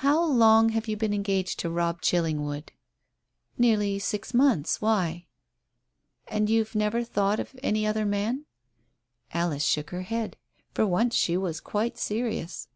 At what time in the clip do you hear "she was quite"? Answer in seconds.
11.14-11.98